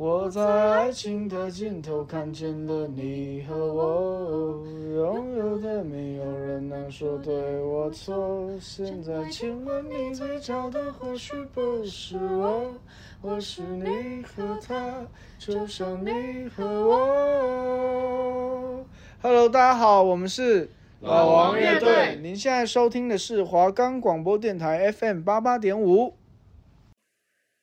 [0.00, 8.48] 我在爱情的尽头看见了你和我，拥有的没有人能说对我错。
[8.60, 12.72] 现在亲吻你嘴角的或许不是我，
[13.20, 15.04] 我是你和他，
[15.36, 17.66] 就像你和我。
[19.20, 22.16] Hello，大家好，我们是老王乐队。
[22.22, 26.14] 您现在收听的是华冈广播电台 FM 八八点五。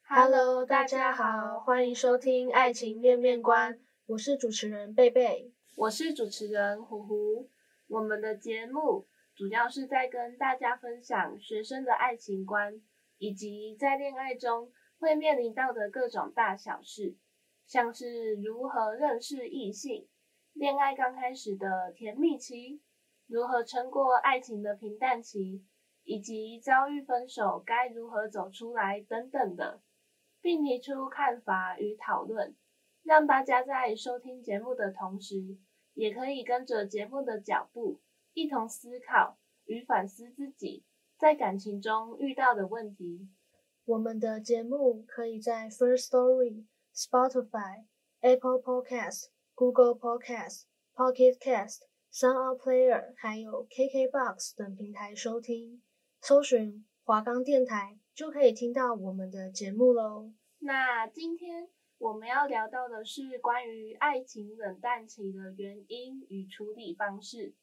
[0.07, 3.73] Hello，大家好，欢迎收听《爱情面面观》，
[4.05, 7.49] 我是主持人贝贝，我是主持人胡胡。
[7.87, 12.79] 我们的节目主要是在跟大家分享学生的爱情观，
[13.17, 17.17] 以及在恋爱中会面临到的各种大小事，
[17.65, 20.07] 像是如何认识异性、
[20.53, 22.79] 恋爱刚开始的甜蜜期、
[23.25, 25.65] 如何撑过爱情的平淡期，
[26.03, 29.81] 以及遭遇分手该如何走出来等等的。
[30.45, 32.55] 并提出看法与讨论，
[33.01, 35.57] 让大家在收听节目的同时，
[35.95, 37.99] 也可以跟着节目的脚步，
[38.35, 40.83] 一同思考与反思自己
[41.17, 43.27] 在感情中遇到的问题。
[43.85, 47.85] 我们的节目可以在 First Story、Spotify、
[48.19, 51.79] Apple Podcast、Google Podcast、Pocket Cast、
[52.13, 55.81] Sound Player，还有 KKBox 等平台收听，
[56.21, 57.97] 搜寻华冈电台。
[58.15, 60.31] 就可以听到我们的节目喽。
[60.59, 67.53] 那今天我们要聊到的是关于爱情冷淡期的原因与处理方式。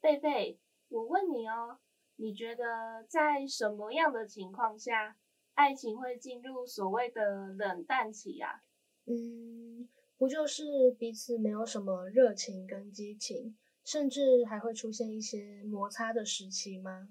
[0.00, 0.58] 贝贝，
[0.88, 1.78] 我问你哦，
[2.16, 5.16] 你觉得在什么样的情况下，
[5.54, 8.64] 爱情会进入所谓的冷淡期啊？
[9.06, 17.06] 嗯，不就是彼此没有什么热情跟激情，甚至还会出现一些摩擦的时期吗？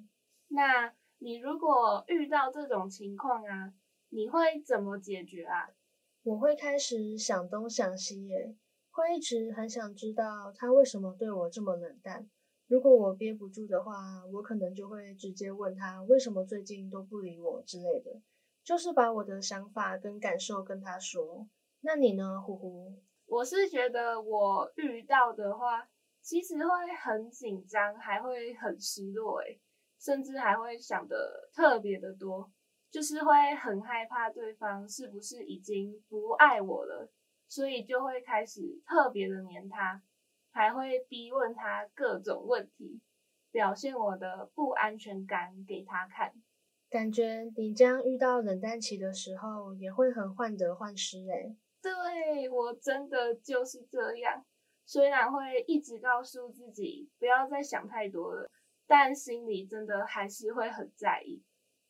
[0.49, 0.93] 那。
[1.23, 3.71] 你如果遇到这种情况啊，
[4.09, 5.69] 你会怎么解决啊？
[6.23, 8.55] 我会开始想东想西耶，
[8.89, 12.27] 会一直很想知道他为什么对我这么冷淡。
[12.65, 18.19] 如果我憋不住的话，我可能就会直接问他为什么最近都不理我之类的，
[18.63, 21.47] 就是把我的想法跟感受跟他说。
[21.81, 22.99] 那你呢，呼呼？
[23.27, 25.87] 我是觉得我遇到的话，
[26.23, 29.61] 其实会很紧张，还会很失落诶。
[30.03, 32.51] 甚至还会想的特别的多，
[32.89, 37.07] 就是会很害怕对方是不是已经不爱我了，
[37.47, 40.01] 所以就会开始特别的黏他，
[40.51, 42.99] 还会逼问他各种问题，
[43.51, 46.33] 表现我的不安全感给他看。
[46.89, 51.55] 感觉你将遇到冷淡期的时候，也会很患得患失诶。
[51.79, 54.43] 对，我真的就是这样，
[54.85, 58.49] 虽然会一直告诉自己不要再想太多了。
[58.91, 61.41] 但心里真的还是会很在意。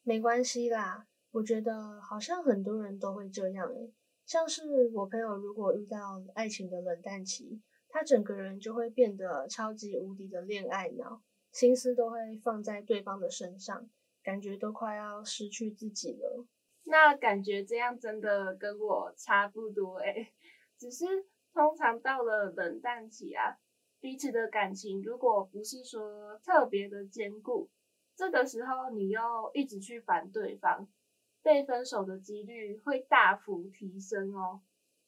[0.03, 3.91] 没关系啦，我觉得好像很多人都会这样诶。
[4.23, 7.59] 像是我朋友，如果遇到爱情的冷淡期，
[7.89, 13.89] 他整个人就会变得超级无敌的恋爱脑，心思都会放在对方的身上，
[14.21, 16.45] 感觉都快要失去自己了。
[16.83, 20.31] 那感觉这样真的跟我差不多诶，
[20.77, 23.57] 只是通常到了冷淡期啊。
[24.01, 27.69] 彼此的感情如果不是说特别的坚固，
[28.15, 29.21] 这个时候你又
[29.53, 30.89] 一直去烦对方，
[31.43, 34.61] 被分手的几率会大幅提升哦。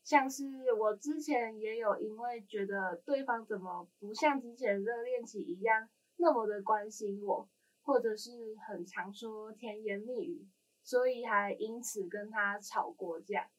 [0.04, 7.50] 像是我之前也有因为觉得对方怎么不像之前热恋期一样那么的关心我，
[7.82, 10.48] 或者是很常说甜言蜜语，
[10.84, 13.50] 所以还因此跟他吵过架。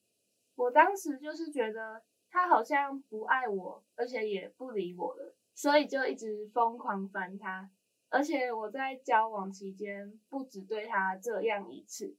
[0.55, 2.05] 我当时就是觉得。
[2.35, 7.71] 他好像不爱我，而且也不理我了，所以就一直疯狂烦他。
[8.09, 12.17] 而且我在交往期间不止对他这样一次，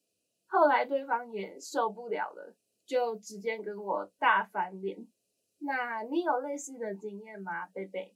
[0.48, 2.56] 后来对方也受不了了，
[2.86, 5.06] 就直接跟我大翻脸。
[5.58, 8.16] 那你有类似的经验吗，贝贝？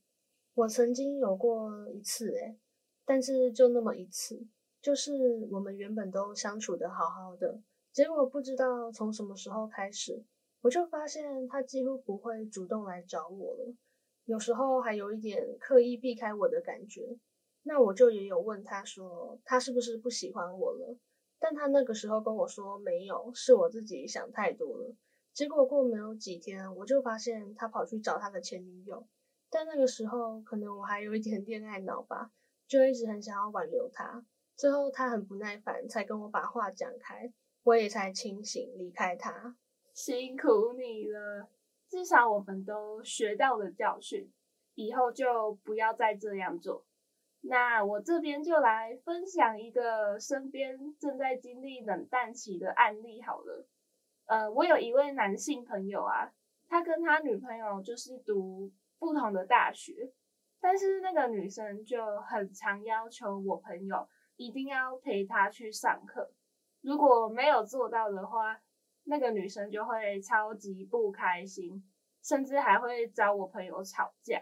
[0.53, 2.57] 我曾经有过一次，诶，
[3.03, 4.47] 但是就那么一次，
[4.81, 7.59] 就是我们原本都相处的好好的，
[7.91, 10.23] 结果不知道从什么时候开始。
[10.61, 13.73] 我就发现他几乎不会主动来找我了，
[14.25, 17.17] 有时候还有一点刻意避开我的感觉。
[17.63, 20.97] 那我就也有问他说，他是不是不喜欢我了？
[21.39, 24.95] 但他那个时候跟我说没有，是我自己想太多了。
[25.33, 29.07] 结果过没有几天，我就发现他跑去找他的前女友。
[29.49, 32.31] 但那个时候可能我还有一点恋爱脑吧，
[32.67, 34.25] 就一直很想要挽留他。
[34.55, 37.31] 最后他很不耐烦，才跟我把话讲开，
[37.63, 39.55] 我也才清醒离开他。
[39.93, 41.49] 辛苦你了，
[41.87, 44.31] 至少我们都学到了教训，
[44.75, 46.85] 以后就不要再这样做。
[47.41, 53.65] 那我这边就来分享一个身边正在经历冷淡期的案例好了。
[54.25, 56.31] 呃，我有一位男性朋友啊，
[56.67, 60.11] 他跟他女朋友就是读不同的大学，
[60.59, 66.31] 但是那个女生就很常要求我朋友一定要陪她去上课，
[66.81, 68.61] 如果没有做到的话，
[69.09, 71.83] 那个女生就会超级不开心，
[72.21, 74.39] 甚至还会找我朋友吵架。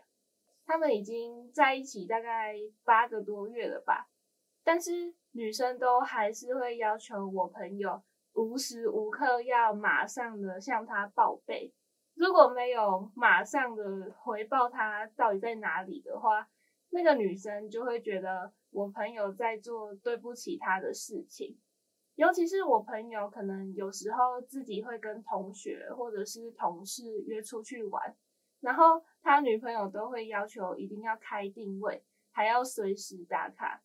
[0.65, 2.53] 他们已经在一起大概
[2.83, 4.09] 八个多月了吧，
[4.65, 8.03] 但是女生都还是会要求我朋友
[8.33, 11.73] 无时无刻要马上的向她报备，
[12.13, 16.49] 如果没有马上的回报她到底在哪里的话，
[16.89, 21.57] 那个女生就会觉得我朋友在做对不起她的事情。
[22.17, 28.15] 尤其是我朋友，可能有时候自己会跟同学或者是同事约出去玩，
[28.59, 33.83] 然后他女朋友都会要求一定要开定位，还要随时打卡。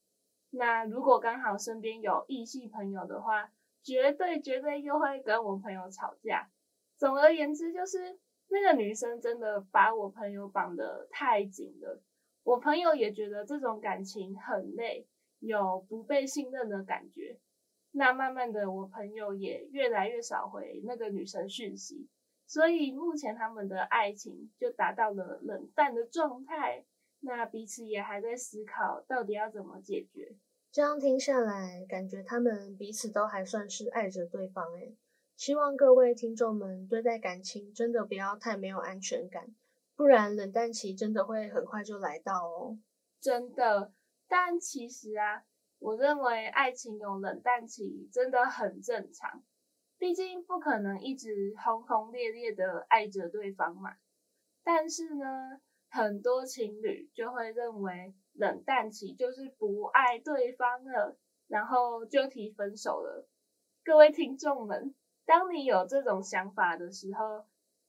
[0.49, 3.53] 那如果刚好身边有异性朋友的话，
[3.83, 6.49] 绝对绝对又会跟我朋友吵架。
[6.97, 8.19] 总而言之，就是
[8.49, 12.01] 那个女生真的把我朋友绑得太紧了，
[12.45, 15.07] 我朋友也觉得这种感情很累，
[15.41, 17.39] 有不被信任的感觉。
[17.95, 22.09] 那慢慢的，我朋友也越来越少回那个女生讯息，
[22.47, 26.85] 所以目前他们的爱情就达到了冷淡的状态。
[27.21, 30.35] 那彼此也还在思考到底要怎么解决。
[30.73, 34.97] 这样听下来，感觉他们彼此都还算是爱着对方诶。
[35.37, 39.55] 希望各位听众们对待感情真的不要太没有安全感，
[39.95, 42.79] 不然冷淡期真的会很快就来到哦。
[43.21, 43.93] 真的，
[44.27, 45.45] 但其实啊。
[45.83, 49.43] 我认为爱情有冷淡期真的很正常，
[49.99, 53.97] 毕竟不可能一直轰轰烈烈的爱着对方嘛。
[54.63, 61.19] 但是呢，很多情侣就会认为冷淡期就是不爱对方了，
[61.49, 63.29] 然后就提分手了。
[63.83, 64.95] 各位听众们，
[65.27, 67.45] 当你有这种想法的时候，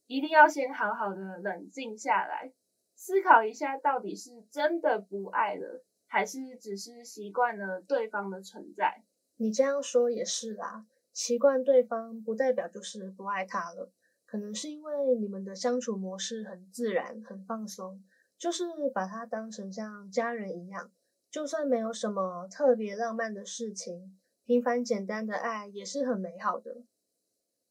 [0.08, 2.52] 一定要先好好的冷静下来，
[2.96, 5.86] 思考一下到底是真的不爱了。
[6.14, 9.04] 还是只是习惯了对方的存在？
[9.38, 13.92] 你这样说也是啦，习惯对方不代表就是不爱他了，
[14.28, 18.04] 可能是因为你们的相处模式很自然、很放松，
[18.38, 18.64] 就是
[18.94, 20.92] 把他当成像家人一样，
[21.32, 24.16] 就算没有什么特别浪漫的事情，
[24.46, 26.84] 平凡简单的爱也是很美好的。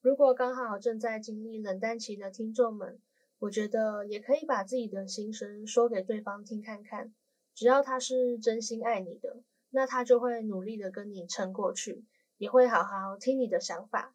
[0.00, 3.00] 如果刚好正在经历冷淡期的听众们，
[3.38, 7.14] 我觉得也可以把自己的心声说给对方听看看。
[7.54, 12.04] 只要他是真心爱你的，那他就会努力的跟你撑过去，
[12.38, 14.14] 也会好好听你的想法。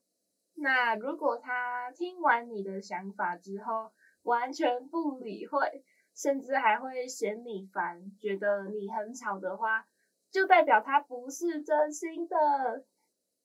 [0.55, 3.91] 那如果他听完你的想法之后，
[4.23, 5.83] 完全不理会，
[6.15, 9.87] 甚至还会嫌你烦，觉得你很吵的话，
[10.31, 12.35] 就代表他不是真心的。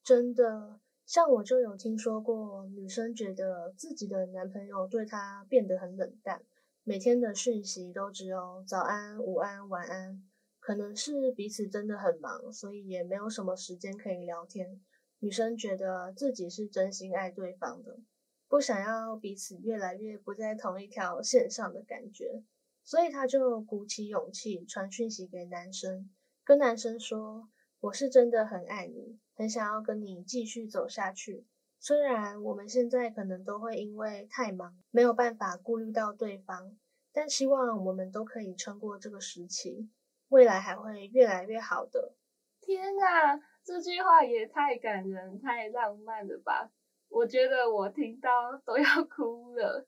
[0.02, 6.42] 真的，像我就有听说过，女生觉得自己的男朋友对她变得很冷淡。
[6.84, 10.20] 每天的讯息都只有早安、午安、晚安，
[10.58, 14.80] 可能是彼此真的很忙，所以也没有什么时间可以聊天。
[15.20, 18.00] 女生觉得自己是真心爱对方的，
[18.48, 22.42] 不想要彼此越来越不在同一条线上的感觉，
[22.82, 26.10] 所以她就鼓起勇气传讯息给男生，
[26.42, 27.48] 跟男生说
[27.78, 31.46] ：“我是真的很爱你，很想要跟你继续走下去。”
[31.84, 36.76] 虽然我们现在可能都会因为太忙，没有办法顾虑到对方，
[37.12, 39.90] 但希望我们都可以撑过这个时期，
[40.28, 42.14] 未来还会越来越好的。
[42.60, 46.70] 天啊，这句话也太感人、太浪漫了吧！
[47.08, 48.30] 我觉得我听到
[48.64, 49.84] 都要 哭了，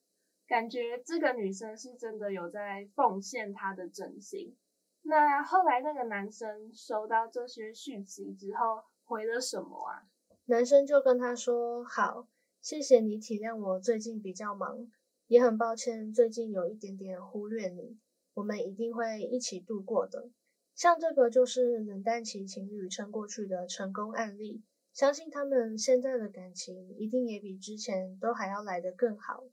[0.49, 4.57] 感觉这个女生是真的有在奉献她的真心。
[5.03, 10.03] 那后来那个男生收到这些讯息之后，回了什么啊？
[10.47, 12.29] 男生就跟他说：“好，
[12.61, 14.91] 谢谢你体谅我最近比较忙，
[15.27, 17.99] 也很抱歉最近有一点点忽略你，
[18.35, 20.29] 我们一定会一起度过的。
[20.75, 29.45] 像这个就是冷淡期情侣撑过去的成功案例，相信他们现在的感情一定也比之前都还要来得更好。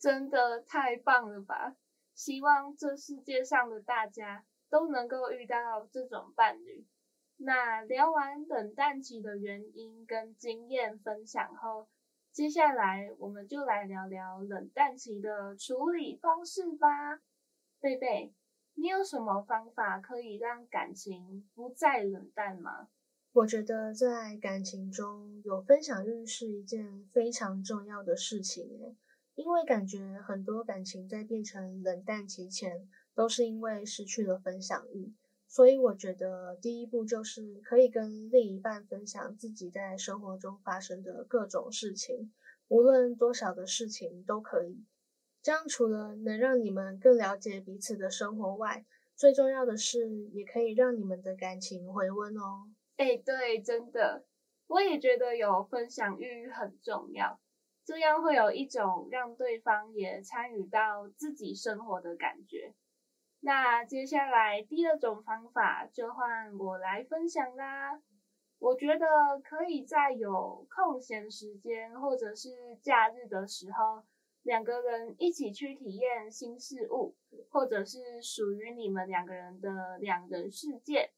[0.00, 1.76] 真的太棒了吧！
[2.16, 6.84] 希望这世界上的大家都能够遇到这种伴侣。”
[7.42, 11.88] 那聊完冷淡期的原因跟经验分享后，
[12.30, 17.22] 接下来我们就来聊聊冷淡期的处理方式吧。
[17.80, 18.34] 贝贝，
[18.74, 22.88] 你有什么方法可以让感情不再冷淡吗？
[23.32, 28.68] 我觉得在感情中有分享欲是一件非常重要的事情，
[29.34, 35.14] 因为感觉很多感情在变成冷淡期前，都是因为失去了分享欲。
[35.52, 42.32] 所以我觉得第一步就是可以跟另一半分享自己在生活中发生的各种事情，
[42.68, 44.84] 无论多少的事情都可以。
[45.42, 52.70] 这样除了能让你们更了解彼此的生活外，最重要的是也可以让你们的感情回温哦。
[52.96, 54.24] 哎，对，真的，
[54.68, 57.40] 我也觉得有分享欲很重要，
[57.84, 62.72] 这样会有一种让对方也参与到自己生活的感觉。
[63.42, 68.00] 那接下来第二种方法就换我来分享啦。
[68.58, 74.02] 我觉得可以在有空闲时间或者是假日的时候，
[74.42, 77.16] 两个人一起去体验新事物，
[77.48, 81.10] 或者是属于你们两个人的两人世界，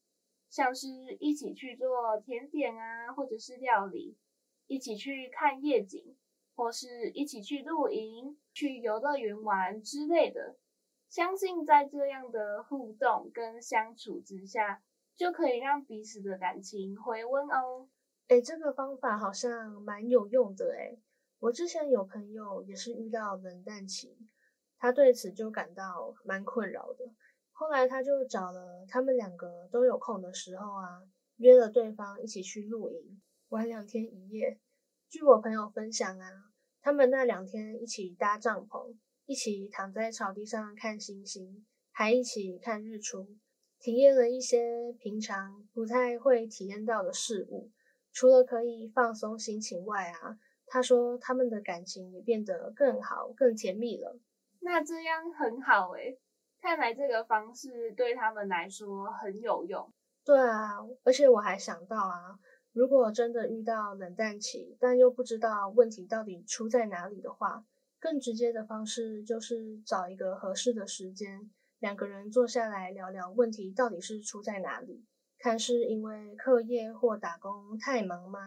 [0.49, 0.87] 像是
[1.19, 4.17] 一起去做甜点啊，或者是料理，
[4.67, 6.15] 一起去看夜景，
[6.55, 10.55] 或是一起去露营、去游乐园玩之类的。
[11.13, 14.81] 相信在这样的互动跟相处之下，
[15.15, 17.87] 就可以让彼此的感情回温哦。
[18.29, 20.97] 哎，这个方法好像蛮有用的哎。
[21.37, 24.17] 我之前有朋友也是遇到冷淡期，
[24.79, 27.05] 他对此就感到蛮困扰的。
[27.51, 31.03] 后来他就找了他们两个都有空的时候啊，
[31.35, 34.59] 约了对方一起去露营，玩两天一夜。
[35.09, 36.27] 据我朋友分享啊，
[36.81, 43.27] 他们那两天一起搭帐篷，一起躺在草地上看星星，还一起看日出，
[43.79, 47.71] 体验了一些平常不太会体验到的事物。
[48.11, 50.37] 除了可以放松心情外啊。
[50.65, 54.17] 他说他们的感情也变得更好、更甜蜜了。
[54.61, 56.17] 那这样很好诶，
[56.61, 59.93] 看来这个方式对他们来说很有用。
[60.25, 62.39] 对啊，而且我还想到啊，
[62.71, 67.63] 如果真的遇到冷淡期，但又不知道问题到底出在哪里的话，
[68.03, 75.05] 更直接的方式就是找一个合适的时间，两个人坐下来聊聊问题到底是出在哪里，
[75.39, 78.39] 看是因为课业或打工太忙吗？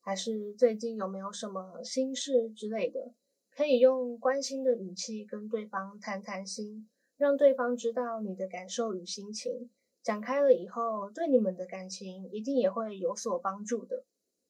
[0.00, 3.12] 还是最近有没有什么心事之类的，
[3.54, 6.88] 可以用关心的语气跟对方谈谈心，
[7.18, 9.68] 让对方知道你的感受与心情。
[10.02, 14.04] 讲开了以后，对你们的感情一定也会有所帮助的。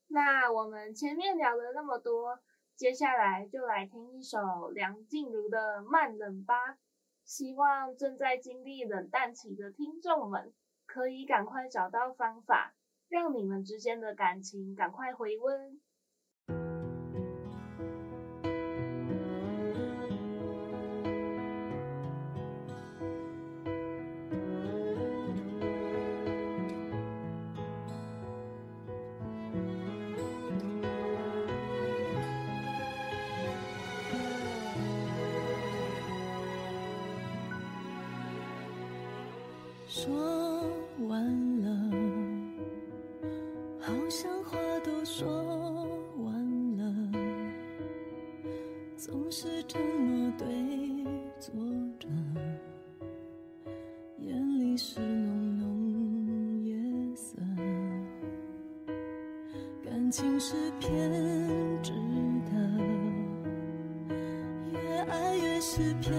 [0.07, 2.38] 那我们前面聊了那么多，
[2.75, 6.79] 接下来就来听一首梁静茹的《慢冷》吧。
[7.25, 10.55] 希望正在经历冷淡期的听众们，
[10.87, 12.75] 可以赶快找到方法。
[13.09, 15.81] 让你们之间的感情赶快回温。
[60.12, 61.11] 情是偏
[61.83, 61.90] 执
[62.45, 62.52] 的，
[64.71, 64.78] 越
[65.09, 66.12] 爱越是偏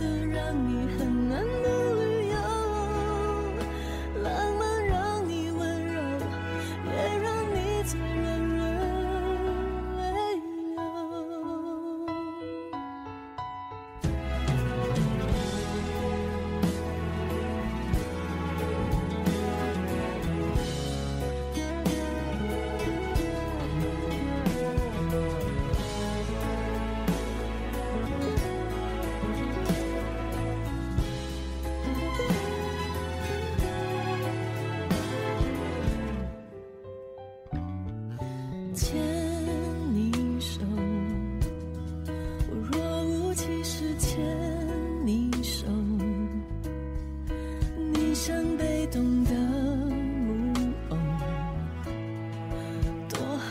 [0.00, 0.79] 的让你。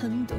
[0.02, 0.38] 很多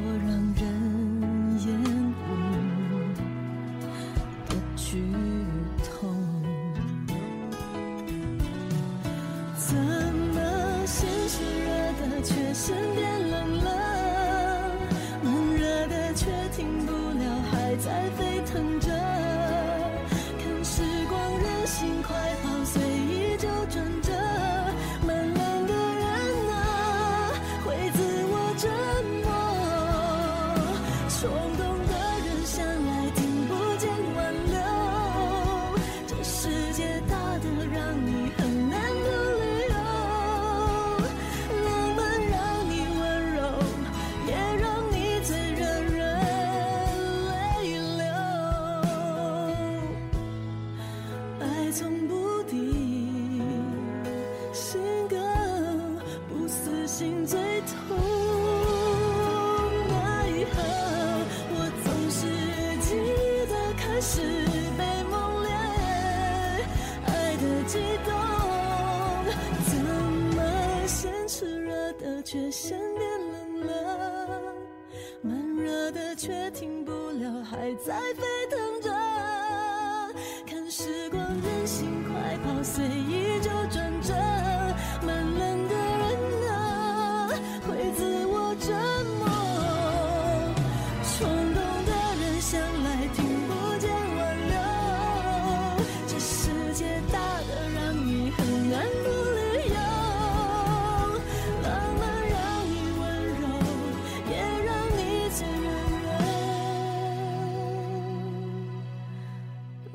[77.82, 78.50] 在飞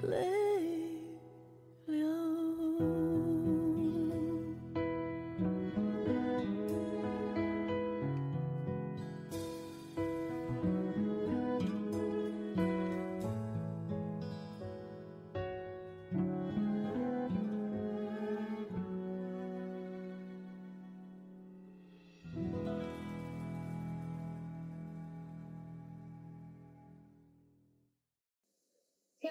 [0.08, 0.45] little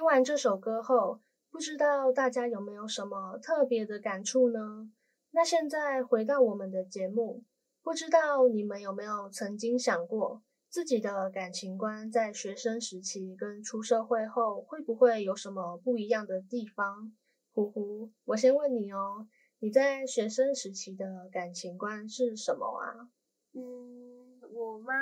[0.05, 1.19] 听完这首歌后，
[1.51, 4.93] 不知道大家有没有什么特别的感触呢？
[5.31, 7.43] 那现在回到我们的节目，
[7.83, 17.11] 不知道你们有没有曾经想过，自己的感情观在学生时期跟出社会后会不会有什么不一样的地方？
[17.55, 19.27] 呼呼，我先问你哦，
[19.61, 23.09] 你在学生时期的感情观是什么啊？
[23.55, 24.93] 嗯，我吗？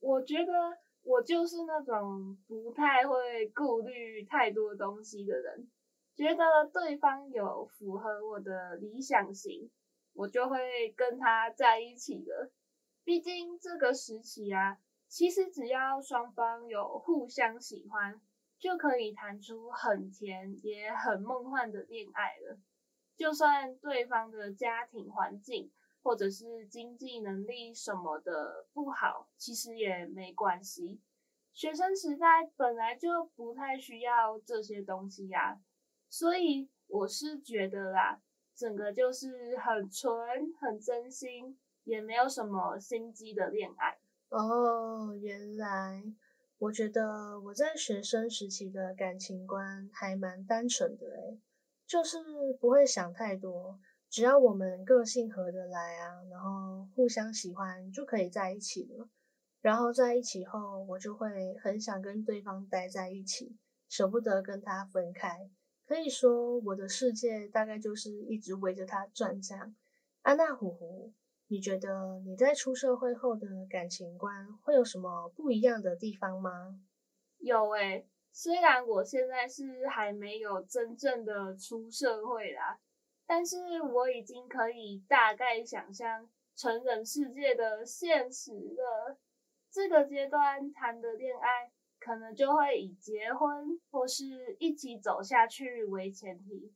[0.00, 0.52] 我觉得。
[1.02, 5.68] 我就是那种不太会顾虑太多东西的人，
[6.14, 9.70] 觉得对方有符合我的理想型，
[10.12, 12.50] 我就会跟他在一起了。
[13.02, 18.20] 毕竟这个时期啊，其实只要双方有互相喜欢，
[18.58, 22.58] 就可以谈出很甜也很梦幻的恋爱了。
[23.16, 25.70] 就算对方的家庭环境，
[26.02, 31.00] 或者是经济能力什么的不好，其实也没关系。
[31.52, 35.60] 学生时代本来就不太需要这些东西呀，
[36.08, 38.22] 所以我是觉得啦，
[38.54, 40.16] 整个就是很纯、
[40.60, 43.98] 很真心，也没有什么心机的恋爱。
[44.28, 46.04] 哦，原来
[46.58, 51.40] 我觉得我在学生时期的感情观还蛮单纯的诶，
[51.84, 52.18] 就是
[52.60, 53.80] 不会想太多。
[54.10, 59.08] 只要我们个性合得来啊，然后互相喜欢就可以在一起了。
[59.60, 63.56] 然后在一起后，我就会很想跟对方待在一起，
[63.88, 65.48] 舍不得跟他分开。
[65.86, 69.76] 可以说我的世界大概就是一直围着他转这样。
[70.22, 71.12] 安娜虎虎，
[71.46, 76.80] 你觉得你在出社会后的感情观会有什么不一样的地方吗？
[77.38, 82.80] 有诶、欸，虽然我现在是还没有真正的出社会啦。
[83.30, 89.16] 但是我已经可以大概想象成人世界的现实了。
[89.70, 96.74] 这个阶段谈的恋爱，可能就会以结婚或是一起走下去为前提。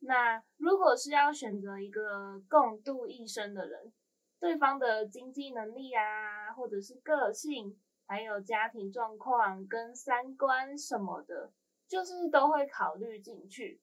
[0.00, 3.90] 那如果是要选择一个共度一生的人，
[4.38, 11.50] 对方的经济能力啊，或者是个性，还有家庭状况跟三观什么的，
[11.88, 13.80] 就是都会考虑进去。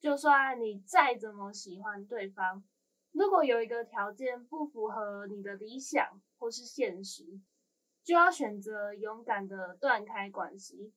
[0.00, 2.64] 就算你再怎么喜欢对方，
[3.12, 7.38] 如果有一个条件不符合你的理想或是现实，
[8.02, 10.94] 就要选择勇敢的断开关系。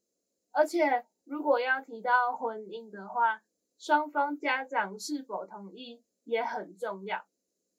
[0.52, 3.44] 而且，如果要提到婚姻的话，
[3.78, 7.26] 双方家长是否同意也很重要。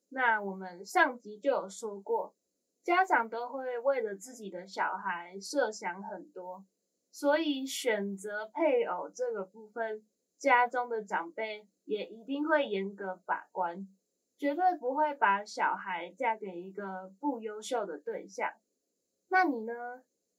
[0.09, 2.35] 那我们上集就有说过，
[2.83, 6.63] 家长都会为了自己的小孩设想很多，
[7.09, 10.05] 所以选择配偶这个部分。
[10.45, 13.87] 家中的长辈也一定会严格把关，
[14.37, 18.51] 绝对不会把小孩嫁给一个不优秀的对象。
[19.29, 19.73] 那你呢？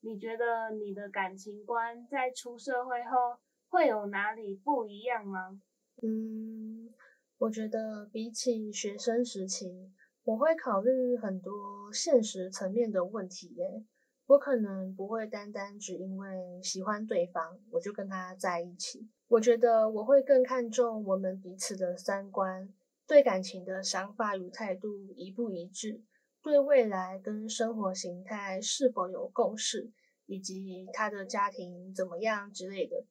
[0.03, 5.61] 你觉得你的感情观在出社会后会有哪里不一样吗？
[6.01, 6.95] 嗯，
[7.39, 9.91] 我觉得比起学生时期，
[10.23, 13.83] 我会考虑很多现实层面的问题耶。
[14.27, 19.09] 我可能不会单单只因为喜欢对方，我就跟他在一起。
[19.29, 22.69] 我觉得我会更看重我们彼此的三观，
[23.07, 26.03] 对感情的想法与态度一不一致，
[26.43, 29.93] 对未来跟生活形态是否有共识，
[30.27, 33.05] 以及他的家庭怎么样之类的。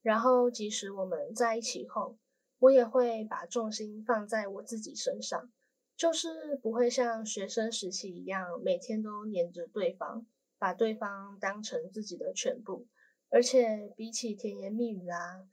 [0.00, 2.16] 然后，即使我们在一起后，
[2.60, 5.50] 我也会把重心放在我自己身上，
[5.96, 10.26] 就是不会像学生时期一样，每天都黏着对方，
[10.62, 12.86] 把对方当成自己的全部。
[13.30, 15.48] 而且比起甜言蜜语啊，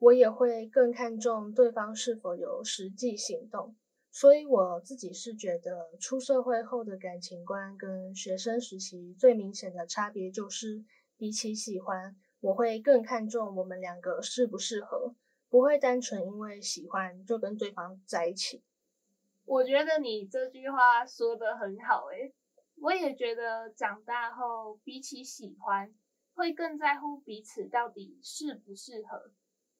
[0.00, 3.76] 我也会更看重对方是否有实际行动。
[4.10, 10.84] 所以我自己是觉得，出社会后的感情观跟学生时期最明显的差别就是，
[11.16, 15.14] 比起喜欢，我会更看重我们两个适不适合，
[15.48, 18.64] 不会单纯因为喜欢就跟对方在一起。
[19.44, 22.34] 我觉得你这句话说的很好诶，
[22.80, 25.94] 我也觉得长大后比起喜欢。
[26.34, 29.32] 会更在乎彼此到底适不适合，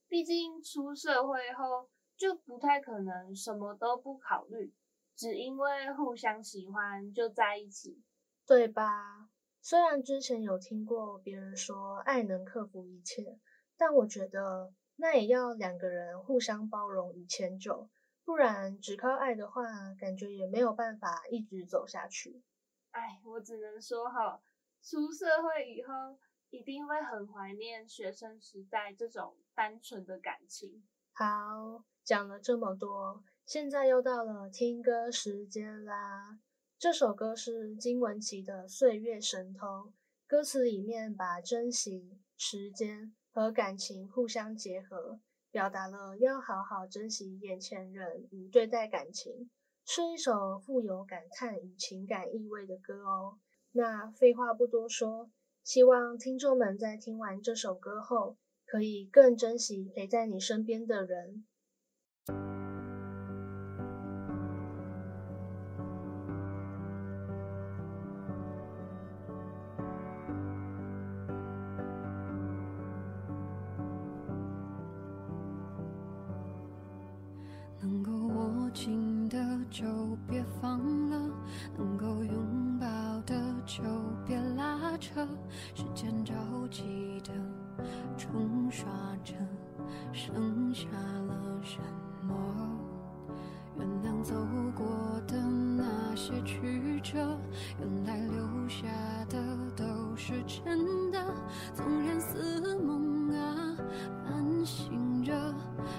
[0.08, 4.74] 毕竟出社会后就不太可能什么都不考虑，
[5.14, 8.02] 只因为互相喜欢就在一起，
[8.44, 9.30] 对吧？
[9.62, 13.38] 虽然之前有听过别人说爱能克服一切，
[13.76, 17.88] 但我觉得那也要两个人互相包容与迁就，
[18.24, 19.62] 不然只靠爱的话，
[20.00, 22.42] 感觉也没有办法一直走下去。
[22.98, 24.40] 哎，我只能说哈，
[24.82, 26.18] 出社会以后。
[26.50, 30.82] 一定会很怀念学生时代这种单纯的感情。
[31.12, 36.40] 好，讲了这么多，现在又到了听歌时间啦。
[36.78, 39.66] 这首歌是金玟岐的《岁月神偷》，
[40.26, 49.50] 歌词里面把珍惜、时间和感情互相结合，表达了要好好珍惜眼前人与对待感情，
[49.90, 53.38] 是一首富有感叹与情感意味的歌哦。
[53.72, 55.30] 那废话不多说。
[55.64, 61.46] 希望听众们在听完这首歌后，可以更珍惜陪在你身边的人。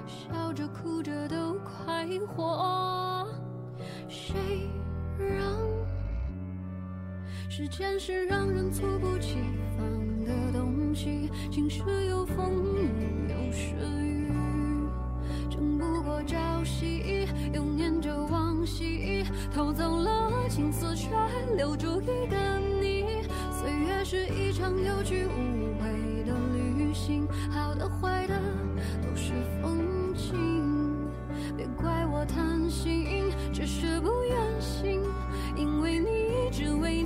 [0.10, 3.28] 笑着哭着都快活。
[4.08, 4.36] 谁
[5.18, 5.60] 让？
[7.48, 9.38] 时间是让人猝不及
[9.78, 9.86] 防
[10.26, 12.66] 的东西，晴时有风，
[13.28, 14.32] 有时雨，
[15.50, 21.10] 争不过朝夕，又念着往昔，偷走了青丝，却
[21.58, 22.38] 留住一个
[22.82, 23.06] 你。
[23.52, 28.39] 岁月是一场有去无回的旅行，好的坏的
[32.34, 35.02] 贪心，只是不愿醒，
[35.56, 36.99] 因为你，一直为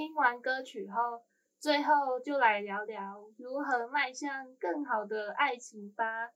[0.00, 1.26] 听完歌曲后，
[1.58, 6.30] 最后就来聊聊如何迈向更好的爱情吧。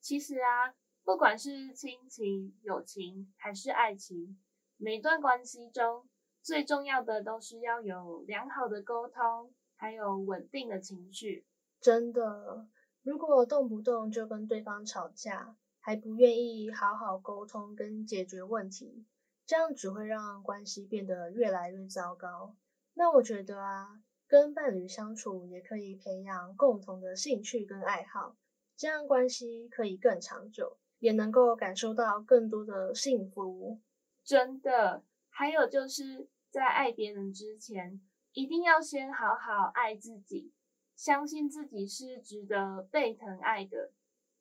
[0.00, 0.72] 其实啊，
[1.04, 4.40] 不管是亲情、友情还是爱情，
[4.78, 6.08] 每段关系中
[6.40, 11.44] 最重要的都是要有良好的沟通，还有稳定的情绪。
[11.82, 12.66] 真的，
[13.02, 19.04] 如果动不动就跟对方吵架，还不愿意好好沟通跟解决问题，
[19.44, 22.56] 这样只会让关系变得越来越糟糕。
[22.94, 28.36] 那我觉得啊，跟伴侣相处也可以培养共同的兴趣跟爱好，
[28.76, 33.80] 这样关系可以更长久，也能够感受到更多的幸福。
[34.22, 38.00] 真的，还有就是在爱别人之前，
[38.32, 40.52] 一定要先好好爱自己，
[40.94, 43.90] 相信自己是值得被疼爱的，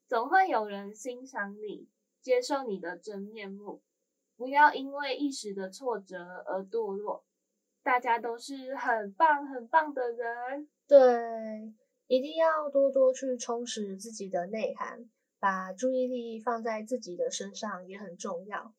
[0.07, 1.87] 总会有人欣赏你，
[2.21, 3.81] 接受你的真面目。
[4.35, 7.23] 不要因为一时的挫折而堕落。
[7.83, 11.73] 大家都是很棒很棒的人，对，
[12.07, 18.71] 一定要多多去充实自己的内涵，把注意力放在自己的身上也很重要。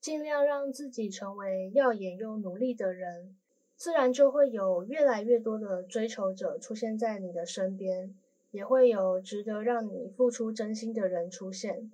[0.00, 3.36] 尽量让自己成为耀眼又努力的人，
[3.76, 8.14] 自然就会有越来越多的追求者出现在你的身边，
[8.50, 11.92] 也会有值得让你付出真心的人出现。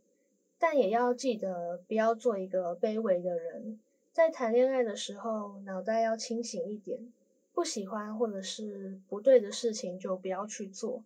[0.58, 3.78] 但也要记得，不要做一个卑微的人。
[4.16, 7.12] 在谈恋爱的时候，脑袋要清醒一点，
[7.52, 11.04] 不喜欢或者是不对的事情就不要去做，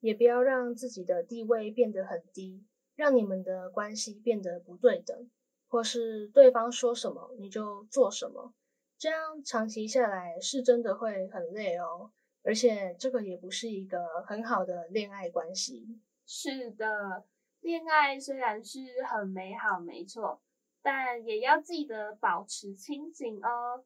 [0.00, 2.62] 也不要让自己的地位变得很低，
[2.96, 5.30] 让你们的关系变得不对等，
[5.68, 8.52] 或是对方说什么你就做什么，
[8.98, 12.10] 这样长期下来是真的会很累哦，
[12.42, 15.98] 而且这个也不是一个很好的恋爱关系。
[16.26, 17.24] 是的，
[17.60, 20.42] 恋爱虽然是很美好，没错。
[20.82, 23.84] 但也要记得保持清醒哦，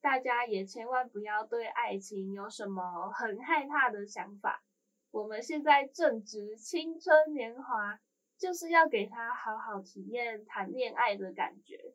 [0.00, 4.62] 大家也千万不要对爱情有什么很害怕的想法。
[5.10, 7.98] 我们现在正值青春年华，
[8.36, 11.94] 就是要给他好好体验谈恋爱的感觉，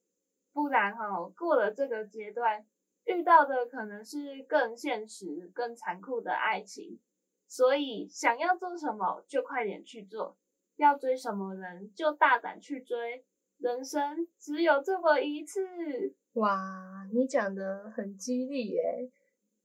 [0.52, 2.66] 不然哈、哦，过了这个阶段，
[3.06, 7.00] 遇到的可能是更现实、更残酷的爱情。
[7.48, 10.38] 所以想要做什么就快点去做，
[10.78, 13.24] 要追什么人就大胆去追。
[13.62, 15.62] 人生只有这么一次，
[16.34, 17.08] 哇！
[17.14, 19.12] 你讲的很激励耶，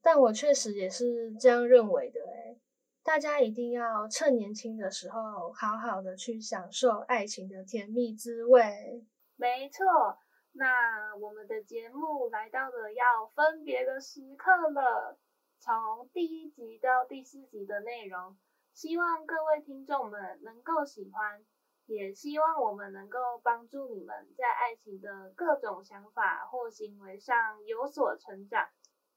[0.02, 2.60] 但我确实也是这样认为的诶。
[3.02, 9.02] 大家一定要趁年轻的时候，好好的去享受爱情的甜蜜滋味。
[9.36, 10.18] 没错，
[10.52, 15.18] 那我们的节目来到了要分别的时刻了。
[15.58, 18.36] 从第一集到第四集的内容，
[18.74, 21.42] 希望各位听众们能够喜欢。
[21.86, 28.68] 也希望我们能够帮助你们在爱情的各种想法或行为上有所成长。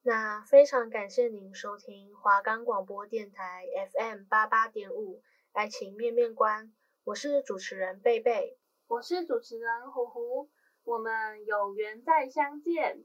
[0.01, 6.71] 那非常感谢您收听华冈广播电台 FM 八八点五爱情面面观，
[7.03, 10.49] 我是主持人贝贝，我是主持人虎虎，
[10.83, 13.03] 我们有缘再相见。